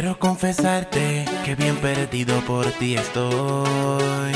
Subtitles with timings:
[0.00, 4.32] Quiero confesarte que bien perdido por ti estoy.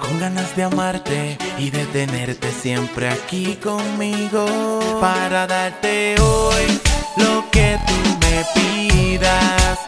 [0.00, 4.98] Con ganas de amarte y de tenerte siempre aquí conmigo.
[5.00, 6.80] Para darte hoy
[7.16, 9.78] lo que tú me pidas.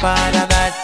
[0.00, 0.81] Para darte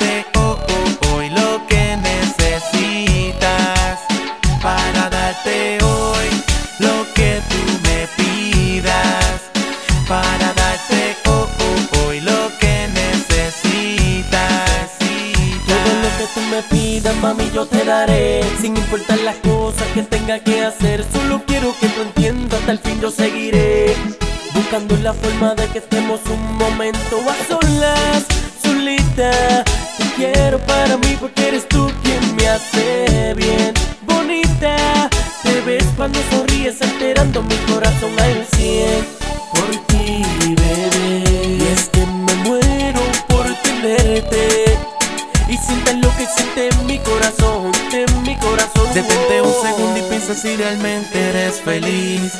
[16.51, 18.43] me pidas, mami, yo te daré.
[18.61, 22.79] Sin importar las cosas que tenga que hacer, solo quiero que tú entiendas, hasta el
[22.79, 23.95] fin yo seguiré.
[24.55, 28.27] Buscando la forma de que estemos un momento a solas,
[28.63, 29.65] solita.
[29.99, 35.11] Te quiero para mí porque eres tú quien me hace bien, bonita.
[35.43, 39.18] Te ves cuando sonríes, alterando mi corazón al cien.
[46.59, 48.93] En mi corazón, en mi corazón.
[48.93, 52.33] Detente un segundo y piensa si realmente eres feliz.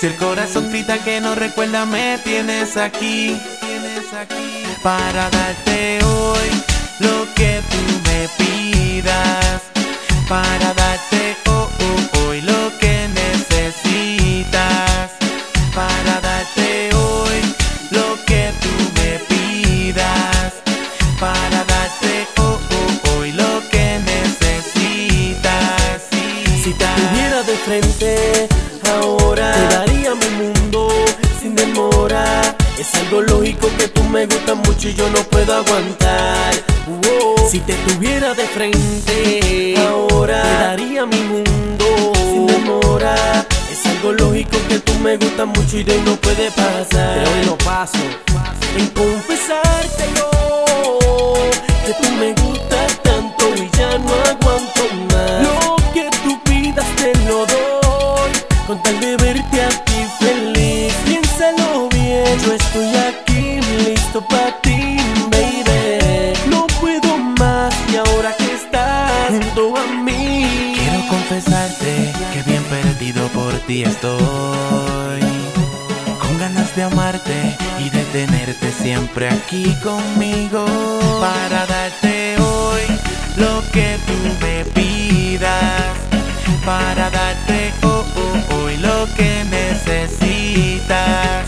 [0.00, 3.40] Si el corazón grita que no recuerda, me tienes aquí.
[4.82, 6.50] Para darte hoy
[7.00, 9.62] lo que tú me pidas.
[10.28, 10.72] Para
[26.64, 28.48] Si te tuviera de frente
[28.98, 30.88] ahora, te daría mi mundo
[31.38, 32.56] sin demora.
[32.78, 36.54] Es algo lógico que tú me gustas mucho y yo no puedo aguantar.
[36.86, 37.50] Wow.
[37.50, 43.46] Si te tuviera de frente ahora, te daría mi mundo sin demora.
[43.70, 47.18] Es algo lógico que tú me gustas mucho y de no puede pasar.
[47.18, 47.98] Pero hoy no paso
[48.78, 50.30] en confesártelo
[51.84, 54.43] que tú me gustas tanto y ya no aguanto
[59.16, 60.92] de verte a ti feliz.
[61.06, 64.96] Piénsalo bien, yo estoy aquí listo para ti,
[65.30, 66.32] baby.
[66.50, 70.74] No puedo más y ahora que estás junto a mí.
[70.78, 75.22] Quiero confesarte que bien perdido por ti estoy.
[76.20, 80.64] Con ganas de amarte y de tenerte siempre aquí conmigo.
[81.20, 82.82] Para darte hoy
[83.36, 86.04] lo que tú me pidas.
[86.64, 87.63] Para darte
[89.86, 91.46] necesitas.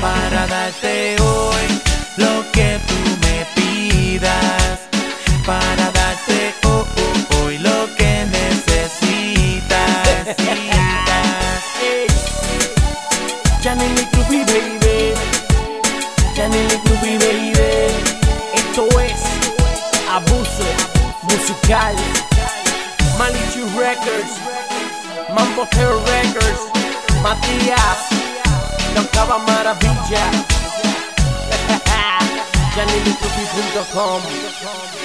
[0.00, 1.82] Para darte hoy
[2.16, 4.80] lo que tú me pidas.
[5.46, 6.54] Para darte
[7.42, 9.78] hoy lo que necesitas.
[11.80, 12.06] Ey,
[13.62, 15.14] Janelle Groovy, baby.
[16.36, 17.54] Janelle Groovy, baby.
[18.54, 19.20] Esto es
[20.10, 20.66] Abuso
[21.22, 21.96] Musical.
[23.18, 24.32] Manichu Records.
[25.34, 26.73] Mambo Terror Records.
[27.24, 28.12] Matías.
[28.94, 30.20] Tocaba Maravilla.
[32.76, 35.03] JanelleGroovy.com